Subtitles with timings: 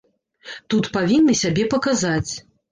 [0.75, 2.31] Тут павінны сябе паказаць.